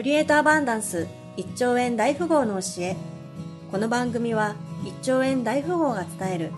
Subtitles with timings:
[0.00, 2.96] クリエイトアバンダンス1兆円大富豪の教え。
[3.70, 6.52] この番組は1兆円大富豪が伝える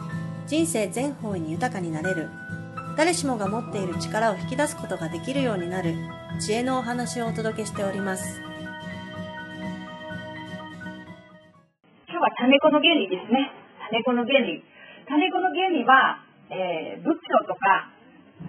[0.46, 2.30] 人生全方位に豊かになれる。
[2.96, 5.96] 誰しもが持っている力を引き出すことができるようになる
[6.38, 8.40] 知恵のお話をお届けしております。
[12.06, 13.50] 今日は種子の原理ですね。
[13.90, 14.63] 種子の原理。
[15.09, 17.90] 種子の原理は、えー仏教とか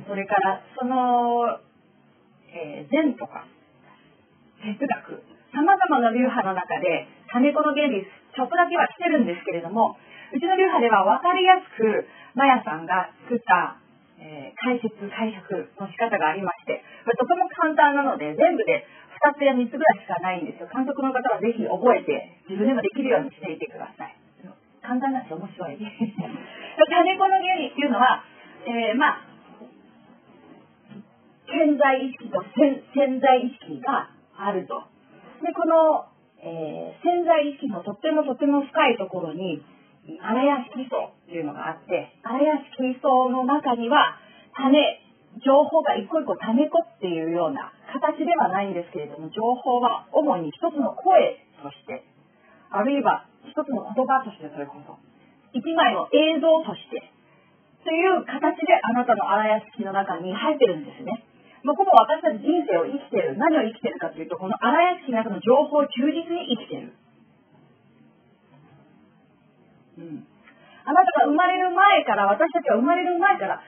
[0.07, 1.57] それからその、
[2.53, 3.47] えー禅とか
[4.63, 5.23] 哲学。
[5.53, 9.93] さまざまな流派の中で種子の原理ちょっとだけは来てるんですけれども
[10.33, 13.77] うちの流派では分かりやすくマヤさんが作った、
[14.17, 18.81] えー解説解釈の仕方がありましてこれとても簡単なので全部で
[19.21, 20.67] 2つや3つぐらいしかないんですよ。
[20.73, 24.15] 監督の方はぜひ覚えて自分でもできるようにしていてください。
[24.83, 25.79] 簡単なんですよ面白い。
[25.79, 28.23] 種子の原理っていうのは、
[28.65, 29.33] えーまあ
[31.53, 34.83] 潜在意識と潜在意識があると。
[35.41, 36.07] で、この、
[36.43, 39.63] えー潜在意識のとってもとっても深いところに、
[40.21, 44.19] 荒屋敷層っていうのがあって、荒屋敷層の中には、
[44.55, 45.03] 種、
[45.41, 52.03] 情報が一個一個種子っていうような形ではないんですけれども、情報は主に一つの声として、
[52.69, 54.99] あるいは一つの言葉としてそれこそ、
[55.53, 57.09] 一枚の映像として、
[57.83, 61.25] という形であなたの荒屋敷の中に入ってるんですね。
[61.63, 63.39] もうこの私たち人生を生きてる。
[63.39, 66.91] 何を生きてるかというと、この阿頼耶識の中の情報を忠実に生きてる。
[69.97, 70.27] うん。
[70.83, 73.63] あなたが生まれる前から、私たちは生まれる前から、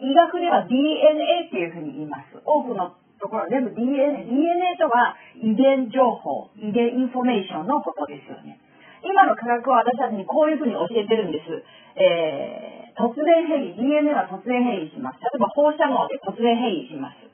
[0.00, 2.36] 医学では DNA っていうふうに言います。
[2.44, 4.28] 多くのところ全部 DNA。
[4.28, 8.60] DNA とは遺伝情報、遺伝インフォメーションのことですよね。
[9.00, 11.48] 今の科学は私たちにこういうふうに教えてるんです。
[11.96, 15.20] えー、突然変異、DNA は突然変異します。
[15.20, 17.29] 例えば放射能で突然変異します。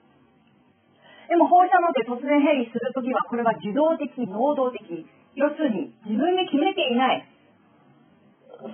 [1.28, 4.80] でも放射能で突然変異するときは、これは受動的、能動的。
[5.34, 7.26] 要するに、自分で決めていない、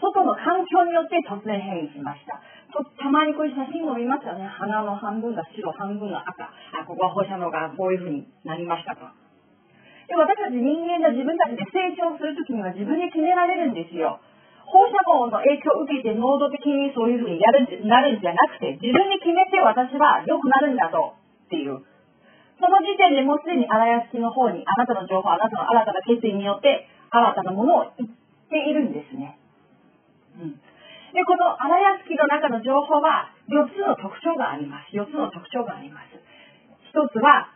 [0.00, 2.40] 外の環境によって突然変異しました。
[2.72, 4.46] とたまにこういう写真も見ますよね。
[4.46, 6.44] 鼻の半分が白、半分が赤。
[6.44, 9.04] あ、ここは放射能がこういうふうになりましたと。
[10.08, 14.20] で私たち人間が自分たちで成長するときには自分で決められるんですよ。
[14.66, 21.14] 放射能の影響を受けて能動的にそういうふうにやるなるんじゃなくて、自分で決めて私は良くなるんだと
[21.46, 21.84] っていう。
[22.62, 28.10] その時点でもうすでに荒屋敷の方にあなたの情報、あなたの新たな決意によって新たなものを言っ
[28.46, 29.34] ているんですね。
[30.38, 30.54] うん。
[30.54, 34.94] で、この荒屋敷の中の情報は4つの特徴があります。
[34.94, 36.14] 4つの特徴があります。
[36.86, 37.50] 一つは、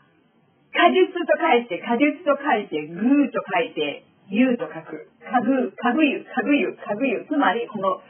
[0.75, 5.07] 果実と書いて、果実と書いて、グーと書いて、ユーと書く。
[5.23, 7.25] かぐ、かぐゆ、かぐゆ、かぐゆ。
[7.31, 8.03] つまり、この、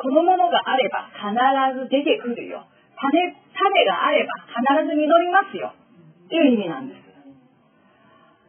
[0.00, 2.64] このものがあれば必ず出てくるよ。
[3.00, 5.72] 種、種があれば必ず実りますよ。
[5.72, 7.10] っていう意味なんです。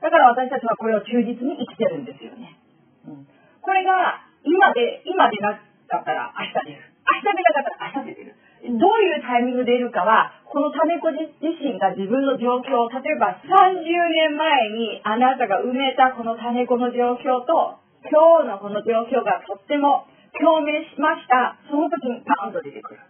[0.01, 2.57] だから私たちはこれを忠実に生きてるんですよね。
[3.05, 3.27] うん、
[3.61, 5.53] これが、今で、今でな
[5.87, 6.81] かったら明日出る。
[7.05, 8.35] 明日出なかったら明日出る。
[8.61, 13.81] どういうタイミングで出るかは、この種子自身が自分の状況、例えば30
[14.13, 20.05] 年前にあなたが埋めたこの種子の状況と、今日のこの状況がとっても
[20.37, 21.57] 共鳴しました。
[21.69, 23.01] その時にパーンと出てくる。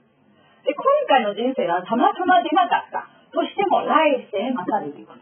[0.66, 5.22] で、今回の人生がたまたま出なかったとしても、来世また出てくる。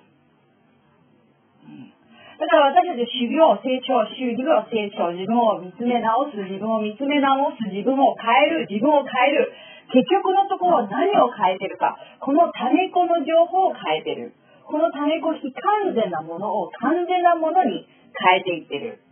[1.68, 2.00] うん
[2.40, 9.52] だから私たち修行、成長、修行、成長、自分を見つめ直す、自分を見つめ直す、自分を変える、自分を変える。
[9.92, 12.00] 結局のところ何を変えてるか。
[12.24, 14.32] この種子の情報を変えてる。
[14.64, 17.86] この種子非完全なものを完全なものに
[18.16, 19.04] 変えていってる。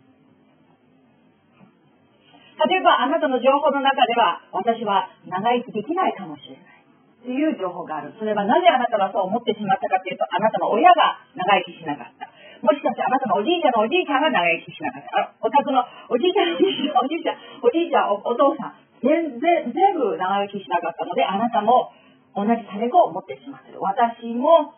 [2.58, 6.78] 例えばあなたの情報の中では、私は長生きできないかもしれない。
[7.22, 8.16] という情報がある。
[8.18, 12.30] それはなぜあなたがそう思ってしまったかというと、あなたの親が長生きしなかった。
[12.66, 15.36] もしかしてあなたのおじいちゃんのおじいちゃんが長生きしなかった。
[15.44, 21.94] お宅のおじいちゃん、おじいちゃん、おじいちゃん、おじいちゃん、お父さん、全然、全部長生きしなかったので、あなたも
[22.34, 23.82] 同じ種子を持ってしまっている。
[23.82, 24.74] 私も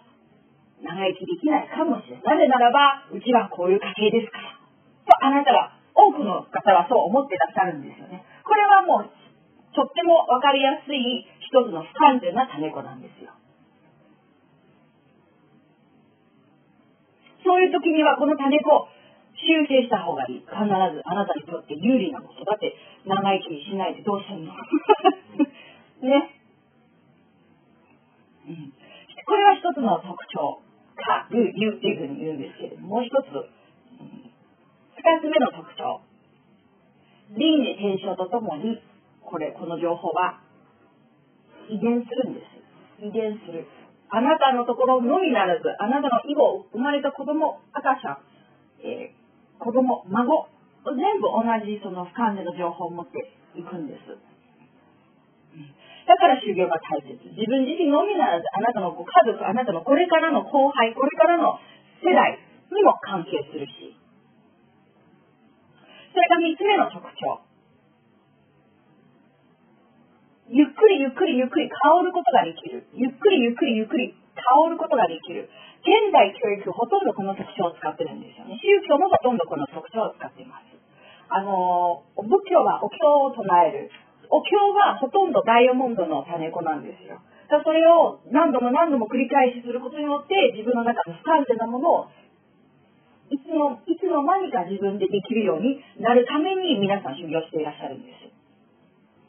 [0.83, 2.35] 長生きできないかもしれない。
[2.35, 4.57] なぜならば、うちはこういう家系ですから。
[5.07, 8.23] と、あなたは、多くの方はそう思ってらっしゃるんですよね。
[8.47, 9.11] これはもう、
[9.75, 13.35] とってもわかりやすい一つの不完全な種子なんですよ。
[17.43, 18.87] そういう時にはこの種子を
[19.35, 20.39] 修正した方がいい。
[20.39, 22.43] 必ずあなたにとって有利なこと。
[22.45, 22.75] だって
[23.05, 24.53] 長生きしないでどうするの
[26.03, 26.35] ね。
[28.47, 28.73] うん。
[29.25, 30.61] これは一つの特徴。
[30.99, 33.31] か、る、ゆっていうふうに言うんですけれども、もう一つ、
[34.99, 36.01] うん二つ目の特徴。
[37.37, 38.81] 輪廻転生とともに、
[39.23, 40.41] これ、この情報は
[41.69, 43.05] 遺伝するんです。
[43.05, 43.65] 遺伝する。
[44.09, 48.25] あなたのところのみならず、あなたの以後生まれた子供、赤ちゃん、
[48.81, 50.49] えー、子供、孫、
[50.83, 53.21] 全部同じその不完全の情報を持って
[53.53, 54.17] いくんです。
[56.09, 57.13] だから修行が大切。
[57.37, 61.59] 自分自身のみならず、あなたのご家族、あなたのこれからの後輩、これからの
[62.01, 62.39] 世代
[62.73, 63.98] にも関係するし。
[66.19, 67.39] それが3つ目の特徴。
[70.51, 72.91] ゆっくりゆっくりゆっくり香ることができる。
[72.91, 75.47] ゆっくりゆっくりゆっくり香ることができる。
[75.79, 78.59] 現代教育ほとんどこの特徴を使ってるんですよね。
[78.59, 80.67] 宗教もほとんどこの特徴を使っています。
[81.31, 83.87] あの、仏教はお経を唱える。
[84.27, 87.23] お経はほとんどダイヤモンドの種子なんですよ。
[87.47, 92.11] だそれを何度も何度も繰り返しすることによって自分の中の不完全なものを
[93.29, 98.29] いつのいつの間にか自分でできるようになるために皆さん修行していらっしゃるんです。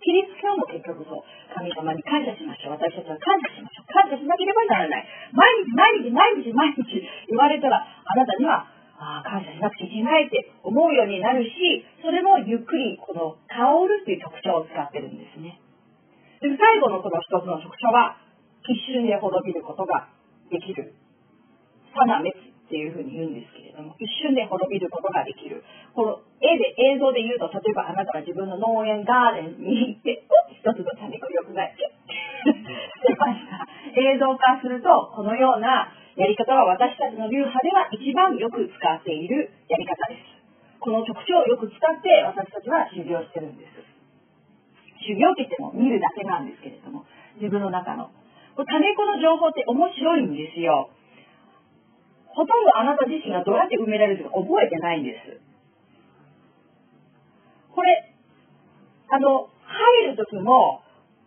[0.00, 2.80] キリスト教も結局そう、神様に感謝しましょう。
[2.80, 3.92] 私たちは感謝しましょう。
[3.92, 5.04] 感謝しなければならない。
[5.36, 6.80] 毎日毎日毎日毎日
[7.28, 8.64] 言われたら、あなたには、
[8.96, 15.60] ああ、感謝しなくちゃいけないって思うようになるし、それもゆっくりこの香るっていう特徴を使ってるんですね。
[16.40, 18.16] で最後のこの一つの特徴は、
[18.64, 20.08] 一瞬で滅びることが
[20.48, 20.96] できる。
[21.92, 25.66] さな滅っていうふうに言うんですけれども、一瞬で滅びることができる。
[25.90, 31.74] この絵で、映像で言うと、例えばあなたが自分の農園ガーデンに行って、おっ、一つの種が良くない。
[31.74, 32.54] 出
[33.18, 33.66] ました。
[33.98, 40.30] 映像化すると、このようなやり方は私たちの流派では一番よく使っているやり方です。
[40.78, 43.82] この特徴をよく使って私たちは修行してるんです。
[45.02, 47.02] 修行って言っても見るだけなんですけれども、
[47.42, 48.14] 自分の中の。
[48.54, 50.94] これ種子の情報って面白いんですよ。
[52.34, 55.40] ほとんどあなた自身がどうやって埋められるか覚えてないんです。
[57.74, 58.14] これ、
[59.10, 60.82] あの、入るときも、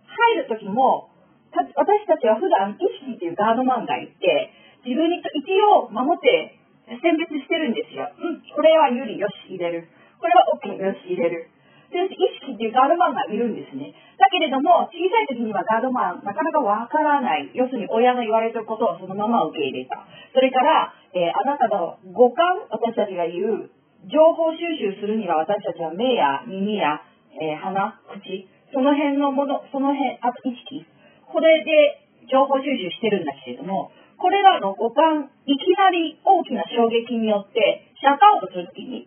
[0.08, 1.10] 入るときも、
[1.54, 1.76] 私
[2.08, 4.50] たちは普段意識っていうガードマンがいて、
[4.86, 5.48] 自分に一
[5.78, 8.10] 応守って選別してるんですよ。
[8.10, 9.88] うん、これは有利、よし、入れる。
[10.20, 11.50] これは OK、よし、入れる。
[11.92, 13.94] で、意識っていうガードマンがいるんですね。
[14.34, 17.54] けれども、小さい時にはガードマン、なかなかわからない。
[17.54, 20.02] 要するに親の言われてることをそのまま受け入れた。
[20.34, 23.70] それから、えー、あなたの五感、私たちが言う、
[24.10, 27.06] 情報収集するには私たちは目や耳や、
[27.38, 30.82] えー、鼻、口、その辺のもの、その辺、あと意識、
[31.30, 39.06] これで情報収集してるんだけれども、これらの五感、いきなり大きな衝撃によって、シャットアウトするときに、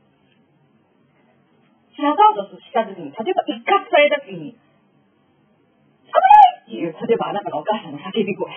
[1.99, 4.55] シャットアウトしたときに、例えば一喝されたときに、
[6.73, 8.51] いう、例えばあなたのお母さんの叫び声。
[8.51, 8.57] 危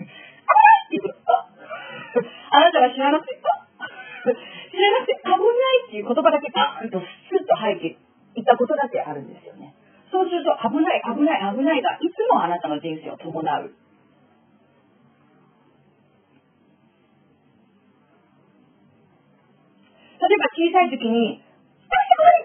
[0.00, 1.12] ないっていう、
[2.50, 3.42] あなたが知らなくて、知
[4.78, 7.04] らなくて危ないっていう言葉だけパーンとス
[7.36, 7.98] ッと入って
[8.34, 9.74] いったことだってあるんですよね。
[10.10, 13.70] そうすると危ない危ない危ないがいつもあなたの人生を伴う。
[20.20, 21.40] 例えば小さい時に、
[21.88, 22.36] バカだろ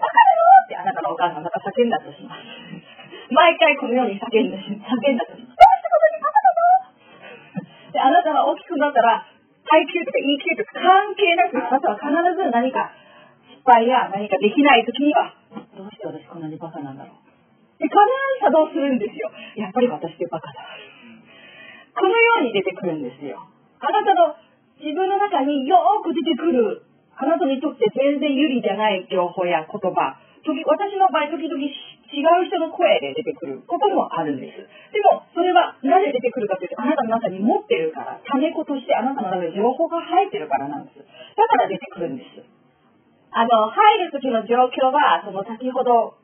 [0.64, 2.95] ってあなたのお母さんが叫んだとします。
[3.30, 5.66] 毎回このように叫んだ叫んだとします。
[7.92, 9.24] であなたが大きくなったら、
[9.64, 12.92] 階級とか EQ とか関係なく、あなたは必ず何か
[13.50, 15.34] 失敗や何かできない時には、
[15.74, 17.16] どうして私こんなにバカなんだろう。
[17.80, 19.32] で、必ず作動するんですよ。
[19.56, 20.60] やっぱり私ってバカだ。
[21.96, 23.40] このように出てくるんですよ。
[23.80, 24.36] あなたの
[24.76, 26.84] 自分の中によーく出てくる、
[27.16, 31.56] あなたにとって全然有利じゃない情報や言葉、時私の場合、時々
[32.10, 34.58] 違う人の声で出てくることもあるんです。
[34.58, 40.98] でも、それはなぜ出てくるかというと、あなたの中に持ってるから、種子としてあなたの中に情報が入ってるからなんです。
[40.98, 42.44] だから出てくるんです。
[43.30, 46.16] あの、入る時の状況は、その先ほど、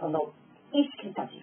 [0.00, 0.32] その、
[0.72, 1.40] 意識たち、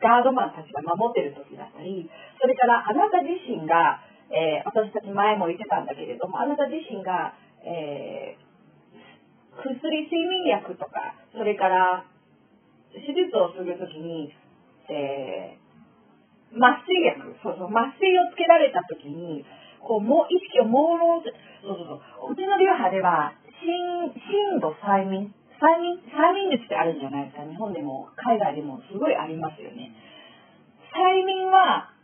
[0.00, 2.08] ガードマンたちが守ってる時だったり、
[2.40, 4.00] それからあなた自身が、
[4.32, 7.34] えー、私たち前も言ってたんだけれども、あなた自身が、
[7.64, 8.52] えー
[9.60, 12.04] 薬睡眠薬とか、それから
[12.94, 14.32] 手術をするときに、
[14.92, 19.44] えー、麻酔薬、そうそう、麻酔をつけられたときに、
[19.80, 21.32] こう、もう意識を朦朧と、
[21.64, 23.32] そうそうそう、うちの流派では、
[23.62, 27.46] 深度催眠、催眠、催眠術ってあるじゃないですか。
[27.46, 29.94] 日本でも海外でもすごいありますよね。
[30.92, 31.94] 催眠は、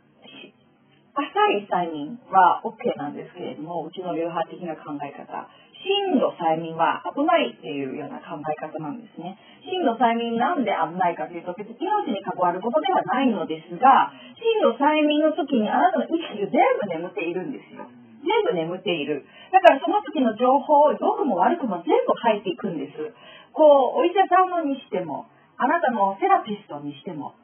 [1.19, 1.27] 浅
[1.59, 5.49] い催眠は OK なんですけれども、うちの流派的な考え方。
[5.79, 9.39] 震度催眠は危ないっていうような考え方なんですね。
[9.63, 17.87] 震度催眠なんで危ないかというと、別に命に関わることではないのですが、震度催眠の時にあなたの意識が全部眠っているんですよ。
[18.19, 19.23] 全部眠っている。
[19.51, 23.15] だからその時の情報を良くも悪くも全部入っていくんです。
[23.55, 27.35] こう、お医者さんのにしても、あなたのセラピストにしても、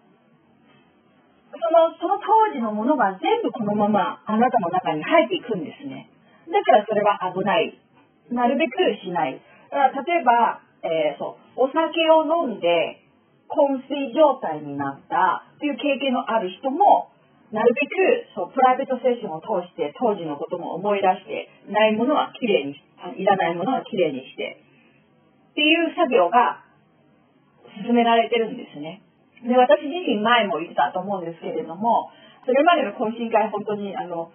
[1.56, 6.12] その、その当時のものが全部このままあなたの中に入っていくんですね。
[6.52, 7.80] だからそれは危ない。
[8.32, 9.42] なるべくしない。
[9.70, 13.02] だから例えば、えーそう、お酒を飲んで
[13.50, 17.10] 昏睡状態になったという経験のある人も、
[17.52, 17.94] なるべく
[18.34, 22.76] そうプライベートセッションを通して当時のことも思い出して、ないものはきれいに、
[23.18, 24.62] いらないものはきれいにして、
[25.52, 26.66] っていう作業が
[27.86, 29.02] 進められてるんですね。
[29.46, 32.10] で、私自身前も言ったと思うんですけれども、
[32.46, 34.32] それまでの懇親会本当にあの、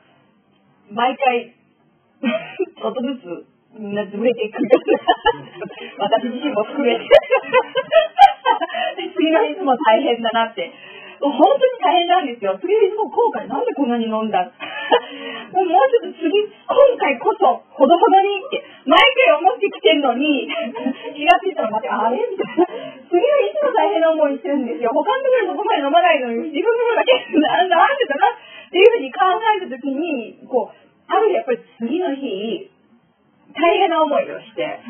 [0.90, 1.54] 毎回、
[2.24, 3.94] ちょっとずつみん。
[3.94, 4.80] なずれていくみたい
[5.98, 6.04] な。
[6.10, 7.04] 私自身も含めて。
[8.96, 10.72] で次の日も大変だなって。
[11.20, 12.26] 本当に大変なん。
[12.26, 12.58] ですよ。
[12.58, 13.64] 次の日も後悔なん。
[13.64, 13.90] でこん。
[13.92, 14.30] なに飲ん。
[14.32, 14.52] だもう
[15.92, 16.48] ちょっと次、今
[16.96, 20.48] 回こそほどほどにって、毎回思ってきてるのに、
[21.14, 22.64] 気がついたら待って、あれみたいな。
[23.10, 24.64] 次はいつも大変な思いしてるん。
[24.66, 24.90] ですよ。
[24.94, 27.88] 他のところそこまで飲まないのに、自分のだけ、ななん。
[27.98, 28.38] でだなっ
[28.70, 30.76] ていうふうに考えたときに、こう、
[31.10, 32.69] あるやっぱり次の日、
[33.60, 34.64] 大変な思いをして、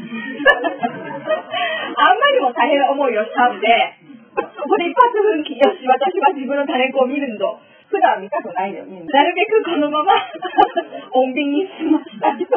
[1.96, 3.94] あんまりも大変な思いをしたんで、
[4.34, 7.58] そこで一発奮起、よし、私は自分のタレントを見るんぞ。
[7.90, 10.14] 普段見たくないのに、なるべくこのまま
[11.10, 12.54] 穏便に済ましたり、 そ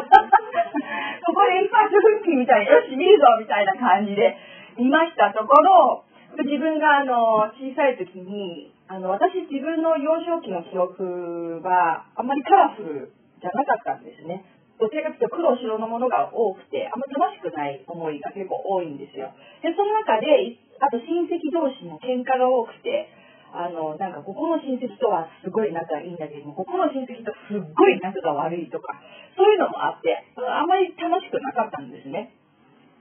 [1.34, 4.38] こで一発奮起みたいな、よし、見るぞみたいな感じで
[4.78, 6.04] 見ましたところ、
[6.38, 13.10] 自分があの小さい時に、あの私自分の幼少期の記憶はあんまりカラフル
[13.42, 14.46] じゃなかったんですね。
[14.84, 19.32] どちらかというと黒白のものが多くて、あんま楽しくない思いが結構多いんですよ。
[19.64, 23.08] で、その中で、あと親戚同士の喧嘩が多くて、
[23.56, 29.00] あの、なんかここの親戚とはすごい仲いいんだけども、ここの親戚とすっごい仲が悪いとか、
[29.40, 32.36] そういうのもあって、あんまり楽しくなかったんですね。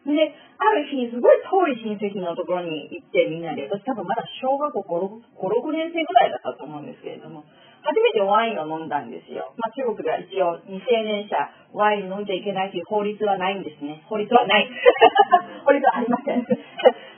[0.07, 7.43] で、ある日、すごい遠い親戚のところに行ってみんなで、私多分まだ小学校5、6年生ぐらいだったと思うんですけれども、
[7.83, 9.55] 初めてワインを飲んだんですよ。
[9.59, 11.35] まあ、中国では一応未成年者
[11.75, 14.07] ワイン飲んじゃいけないという法律はないんですね。
[14.07, 14.71] 法律はない。
[15.67, 16.47] 法律はありません。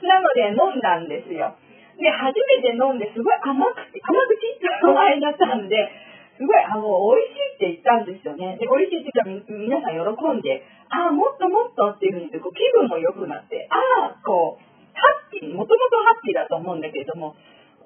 [0.05, 1.53] なので飲んだんですよ。
[1.97, 5.89] で、初めて飲んですごい甘くて、甘口のワインだったんで、
[6.37, 6.83] すごい、あの、
[7.15, 8.57] 美味しいって言ったんですよね。
[8.59, 14.63] で、美味しいって言ったら皆さん喜んで、ああ、もっともっとっていうふうに、こう気分も良くなって、ああ、こう、
[14.95, 17.35] ハッピー、もともとハッピーだと思うんだけれども、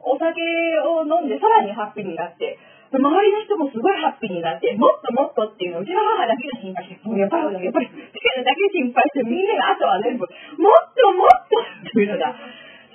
[0.03, 0.39] お酒
[0.85, 2.57] を飲んでさらにハッピーになって、
[2.89, 12.33] 周りの人もすごいハッピーになって、もっともっとっていうのを、うちの母だけが心配して、もうやっぱり、やっぱり、だけ心配して、みんながあとは全部、もっともっとっていうのが、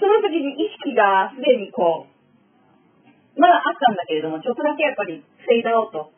[0.03, 2.15] その時に意識がすでにこう、
[3.39, 6.11] まだあったんだけれども、ちょっとだけやっぱりフェイドアウト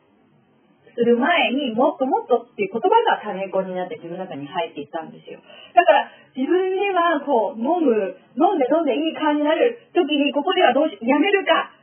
[0.96, 5.44] する前にもっともっとっていう言葉がタネコになって自分の中に入っていったんですよ。
[5.76, 11.76] だから自分ではこう飲む、飲んで飲んでいい感じになる時にここではどうし、やめるか、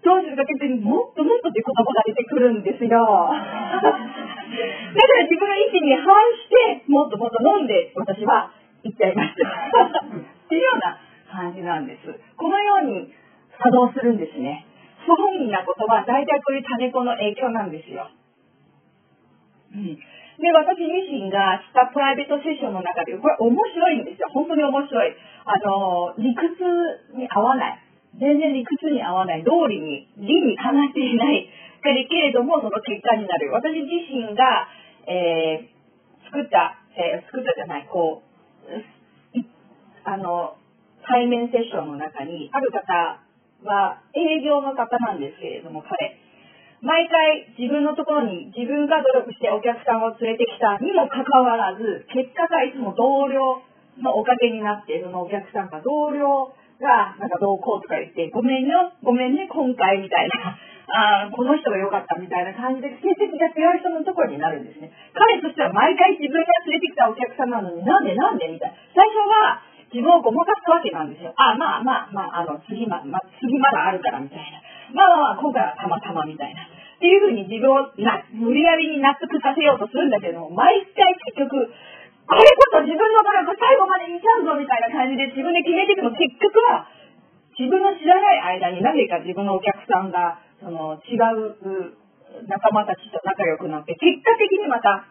[0.00, 2.88] どうするかって言ってもっともっとっていう言葉が出てくるんですよ。
[2.88, 3.92] だから
[5.28, 6.16] 自分の意思に反
[6.48, 8.52] してもっともっと飲んで私は
[8.84, 9.44] 行っちゃいました。
[10.00, 10.96] っていうような
[11.28, 12.08] 感じなんです。
[12.36, 13.12] このように
[13.60, 14.64] 作動するんですね。
[15.04, 18.10] 不本意なことは大体こういう種子の影響なんですよ。
[19.74, 24.28] うん、で、私自身がしたプライベートセッションの中で、これ面白いんですよ。
[24.32, 25.14] 本当に面白い。
[25.44, 27.78] あの、理屈に合わない。
[28.18, 29.42] 全然理屈に合わない。
[29.42, 31.50] 道理に、理にかなっていない。
[31.82, 33.52] けれども、その結果になる。
[33.52, 34.68] 私自身が、
[35.06, 39.44] えー、作った、えー、作ったじゃない、こう、
[40.04, 40.56] あの、
[41.06, 43.20] 対面セッションの中に、ある方
[43.64, 46.20] は営業の方なんですけれども、彼、
[46.84, 53.64] 毎回自分のところに自分が努力してお客さんを連れてきたにもかかわらず、結果がいつも同僚
[54.04, 60.60] のおかげになって、そのお客さんが同僚が、なんかどうこうとか言って、ごめんよ、ごめんね、今回みたいな、
[61.24, 64.92] あこの人が良かったみたいな感じで、成績が強い人のところになるんですね。
[65.14, 68.76] 彼としては毎回自分が連れてきたお客さんなのに、なんでなんでみたいな。
[68.92, 69.64] 最初は、
[69.94, 71.30] 自分をごまかすわけなんですよ。
[71.38, 74.58] あ、まあまあまあ、あの、次ま、ま、次まだあるからみたいな。
[74.90, 76.66] まあまあまあ、今回はたまたまみたいな。
[76.66, 81.70] っていうふうに自分をな、無理やりに納得させようとするんだけど、毎回結局、
[82.26, 86.90] これこそ自分の努力最後までいっちゃうぞみたいな感じで自分で決めていくの、結局は、
[87.54, 91.54] 自分の知らない間になぜか自分のお客さんが、その、違う
[92.48, 95.06] 仲間たちと仲良くなって、結果的にまた、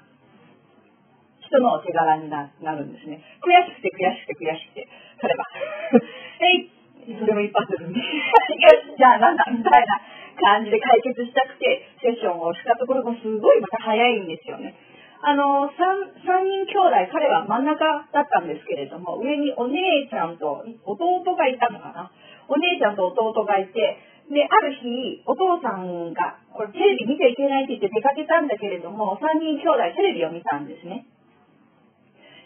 [1.54, 3.22] 人のお手柄になるんですね。
[3.46, 4.90] 悔しくて悔しくて悔しくて、
[5.22, 5.46] 彼は。
[6.42, 10.02] えい、それも一発で、 よし、じゃあなんだ、みたいな
[10.42, 14.74] 感じで解決したくて、セッションをしたところもすごいまた早いんですよね。
[15.22, 22.12] あの、三、三人兄弟、彼は真ん中だったんですけれども、上にお姉ちゃんと弟がいたのかな。
[22.50, 23.98] お姉ちゃんと弟がいて、
[24.30, 31.06] で、ある日、お父さんが、これテレビ見ちゃいけないって言って出かけたんだけれども、3人兄弟テレビを見たんですね。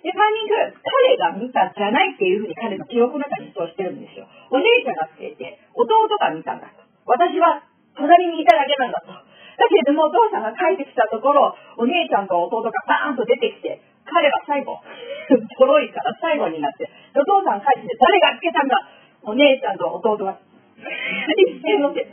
[0.07, 4.23] で、3人兄弟、彼が見たんじゃないっていうふうに彼の記憶の中にそうしてるんですよ。
[4.47, 6.87] お姉ちゃんがつけて、弟が見たんだと。
[7.03, 9.11] 私は隣にいただけなんだと。
[9.11, 14.79] だけれども、お父さんが帰ってきたところ、お姉ちゃんと弟がバーンと出てきて、彼は最後、
[15.27, 18.79] ちょろいから最後になって、お父さん帰ってきて、誰がつけたんだ？
[19.27, 20.39] お姉ちゃんと弟が
[20.79, 22.07] 一斉のせっ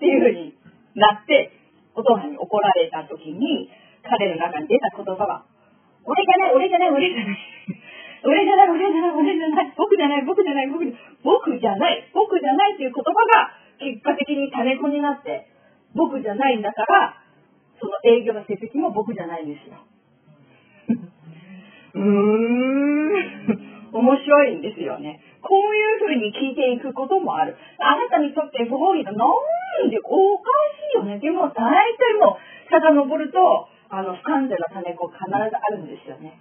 [0.00, 0.56] ていうふうに
[0.96, 1.52] なって、
[1.92, 3.68] お父さんに怒られた時に、
[4.00, 5.44] 彼の中に出た言葉は、
[6.08, 7.38] 俺じゃない、俺じゃない、俺じゃない。
[8.24, 15.46] 俺じゃない、俺じゃない、俺じゃない、僕じゃない、僕じゃない、僕じゃない、僕じゃない、僕じゃないっていう言葉が結果的に種子になって、
[15.94, 17.14] 僕じゃないんだから、
[17.78, 19.76] その営業の成績も僕じゃないんですよ。
[21.94, 25.20] うーん、面白いんですよね。
[25.40, 27.56] こういうふうに聞いていくこともある。
[27.78, 29.12] あなたにとって不本意だ。
[29.12, 30.50] なんでおか
[30.92, 31.18] しいよね。
[31.18, 36.40] でも大体もう、遡ると、あの、不完全な種子必ずあるんですよね。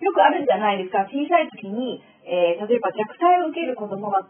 [0.00, 1.04] よくあるんじゃないですか。
[1.04, 4.24] 小さい時に、えー、例えば虐待を受ける子供が、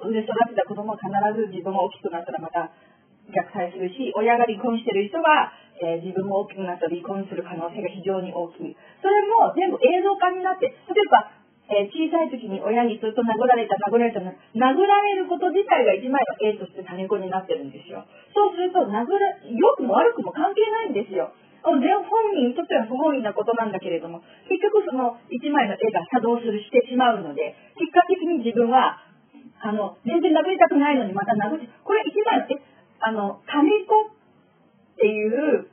[0.00, 2.68] 産んで育てた子供は必ず自分が大きくなったらまた
[3.32, 8.76] 虐待するし、親が離婚してる人は、えー、自分も大きくなったら離婚する可能性が非常に大きい。
[9.00, 11.32] それも全部映像化になって、例えば、
[11.70, 14.26] えー、小さい時に親にずっと殴られた、殴られた、殴
[14.58, 18.02] られること自体が一枚の絵として種子になってるんですよ。
[18.34, 21.30] そうすると、殴ら、良くも悪くも関係ないんですよ。
[21.62, 28.98] 本人にとっては不本意なことなんだけれども、結局その一枚の絵が作動するしてしまうので、結果的に自分は、
[29.60, 32.58] あの、全然殴りたくないのにまた殴って、これ一枚の絵、
[33.00, 35.68] あの、種子っていう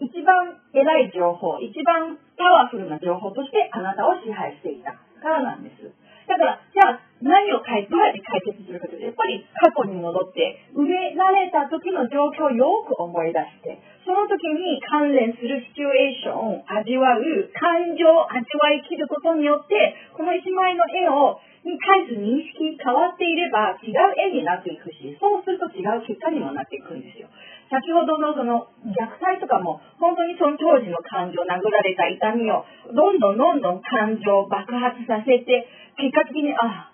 [0.00, 4.98] 一番偉い情報、一番パワフルな情報としてあなたを支配していた。
[5.24, 5.80] からなんです。
[6.28, 17.22] だから、じゃあ、何を変え、どうやって解決するかというと、やっぱり過去に戻って、植えられた時の状況をよく思い出して、その時に関連するシチュエーションを味わう、
[17.54, 27.28] 感情を味わい切ることによって、この一枚の絵を、に対す認識変わっていれば違う絵になっていくし、そうすると違う結果にもなっていくんですよ。
[27.72, 36.93] 先ほどのその虐待とかも、本当にその当時の感情、殴られた痛みを、どんどんどんどん感情を爆発させて、結果的に、ああ、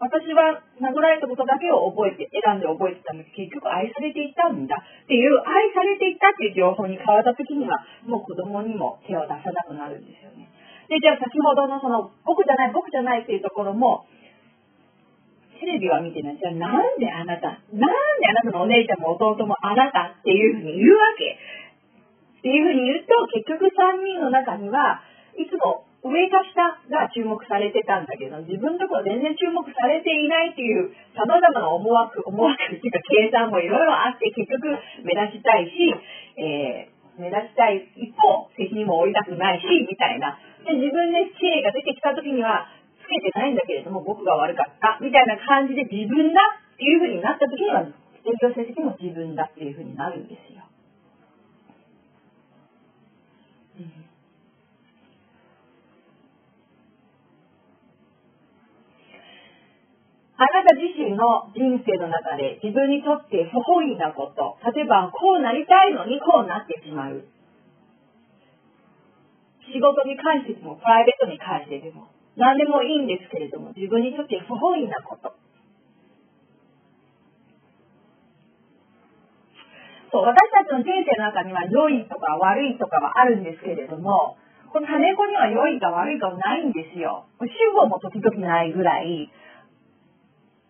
[0.00, 10.48] 私は殴られたことだけを覚えて、選んで覚えてたのに、結局愛されていたんだっていう、愛されていたっていう情報に変わった時には、もう子供にも手を出さなくなるんですよね。
[10.88, 14.08] で、じゃあ先ほどのその、僕じゃない、僕じゃないっていうところも、
[15.60, 16.40] テレビは見てない。
[16.40, 21.36] じゃあなんであなた、なんであなたのお姉ちゃんも弟もあなたっていうふうに言うわけ
[22.40, 25.04] っていうふうに言うと、結局3人の中には、
[25.36, 34.72] いつも上か下が注目されてたんだけど、自分のところ全然注目されていないっていう様々な思惑、思惑っていうか計算もいろいろあって、結局
[35.04, 35.92] 目立ちたいし、
[36.40, 40.40] えー、目立ちたい一方、責任も負いたくないし、みたいな。
[40.64, 42.64] で、自分で知恵が出てきた時には、
[43.04, 46.40] つけてないんだけれども、僕が悪かった、みたいな感じで自分だ
[46.72, 47.84] っていうふうになった時には、
[48.24, 50.64] 勉強成績も自分だっていうふうになるんですよ。
[60.40, 67.28] あなた自身の人生の中で自分にとって不本意なこと、例えばこうなりたいのにこうなってしまう。
[69.68, 72.08] 仕事に関しても、プライベートに関してでも、
[72.40, 75.36] 何でもいいんですけれども、自分にとって不本意なこと。
[80.10, 84.40] そう、私たちの人生の中には良いとか悪いとかはあるんですけれども、
[84.72, 87.26] この種子には良いか悪いかはないんですよ。
[87.38, 89.30] 主語も時々ないぐらい、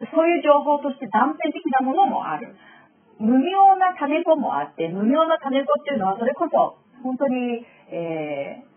[0.09, 2.57] そういう情報として断片的なものもある。
[3.21, 7.61] 無妙な種子もあって、無妙な種子っていうのはそれこそ本当に、
[7.93, 8.71] えー、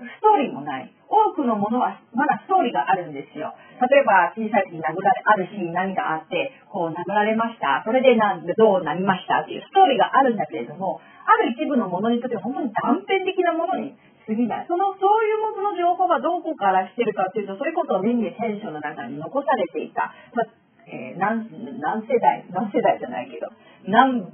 [0.00, 0.90] ストーリーもない。
[1.04, 3.52] 多くのものはまだストーリーがあるんですよ。
[3.78, 7.84] 例えば、小さい時に殴られ、あるシーン何があって、こう殴られました。
[7.84, 13.94] それでなんでどうなりましたっていうストーリーがあるんだけれども、ある一部のものにとっては本当に断片的なものに
[14.26, 14.66] 過ぎない。
[14.66, 20.44] その、そういうものの情報がどこから来てるかっていうと、それこそ年齢聖書の中に残されていた、ま
[20.88, 21.48] えー、何、
[21.80, 23.48] 何世代、何世代じゃないけど、
[23.84, 24.32] 何、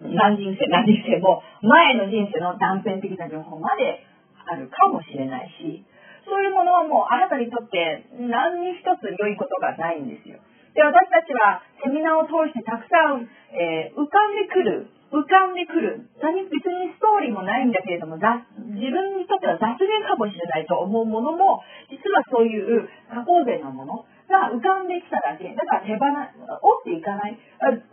[0.00, 4.04] 何人生、何人生も、前の人生の断片的な情報まで
[4.46, 5.84] あるかもしれないし、
[6.24, 10.40] そういうものはもうあなたにとって何に一つ良いことがないんですよ。
[10.74, 25.52] で、私たちはセミナーを通してたくさん、えー、浮かんでくる、浮かんでくる、何別にストーリーもないんだけれども、自分にとっては雑念かもしれないと思うものも、実はそういう過去前のもの、が浮かんできただけ。
[25.54, 27.38] だから手放、折っていかない。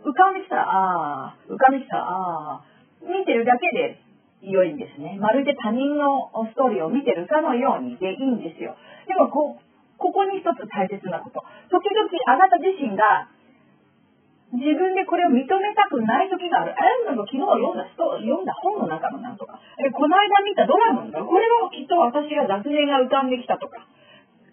[0.02, 2.64] 浮かんできたら、ああ、浮かんできたら、ああ、
[3.04, 4.00] 見てるだけで
[4.42, 5.18] 良いんですね。
[5.20, 8.76] まるで他人のストーリーを見てるかのようにでいいんですよ。
[9.06, 9.60] でもこ、
[9.98, 11.44] ここに一つ大切なこと。
[11.70, 13.28] 時々あなた自身が
[14.52, 16.76] 自分でこれを認めたくない時がある。
[16.76, 19.56] あれも昨日読んだ人、読んだ本の中のなんとか。
[19.80, 23.88] え、この間見たドラマのこれもきっと私が雑念が浮かんできたとか。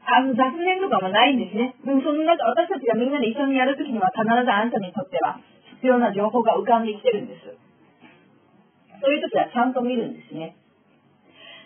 [0.08, 1.76] あの雑念とかもないんですね。
[1.84, 5.44] でもその中、私たちがみんなで一緒にやるときには必ずあなたにとっては
[5.84, 7.44] 必要な情報が浮かんできてるんです。
[9.04, 10.56] そういう時はちゃんと見るんですね。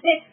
[0.02, 0.33] で、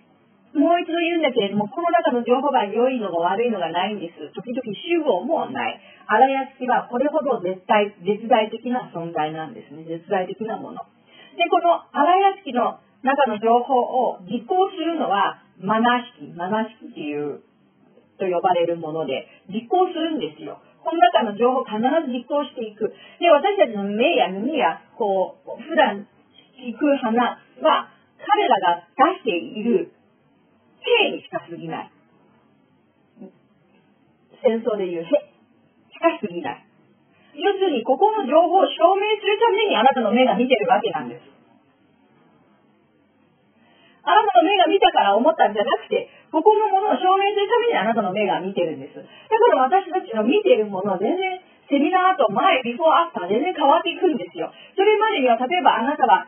[0.51, 4.19] もう一度言うんだけれども、この中の情報が良いのが悪いのがないんです。
[4.35, 5.79] 時々集合もない。
[6.07, 9.85] 荒屋敷はこれほど絶対、絶大的な存在なんですね。
[9.87, 10.83] 絶大的なもの。
[11.39, 17.47] で、この荒屋敷の中の情報を実行するのは、マナ式、マナ式っていう、
[18.19, 20.61] と呼ばれるもので、実行するんですよ。
[20.83, 22.93] この中の情報を必ず実行していく。
[23.21, 26.09] で、私たちの目や耳や、こう、普段
[26.59, 27.89] 聞く花は、
[28.21, 29.93] 彼らが出している
[30.81, 31.91] 兵にしか過ぎない。
[34.41, 35.11] 戦争でいう兵
[35.93, 36.67] しか過ぎない。
[37.37, 41.23] 要するに、ここの情報を証明するためにあなたの目が見てるわけなんです。
[44.03, 48.97] あなたの目が見たから思ったんじゃなくて、ここのものを証明するためにあなたの目が見てるんです。
[48.97, 49.07] だか
[49.55, 51.39] ら私たちの見てるものは、全然
[51.69, 54.51] セミナーと前、ビフォーアフター全然変わっていくんですよ。
[54.75, 56.27] それまでには、例えばあなたは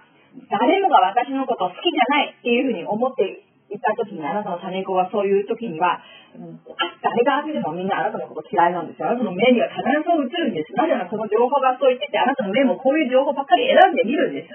[0.49, 6.05] 誰もが私のことを好きじゃないっていうふうに思って言った時にあなたの種子がそういう時には、
[6.37, 6.61] うん、
[7.01, 9.09] 誰が当ててもみんなあなたのこと嫌いなんですよ。
[9.09, 10.77] あなたの目には必ず映るんです。
[10.77, 14.53] なぜならその情報がそう言ってて、あなたの目もこういう情報ばっかり選んでみるんです。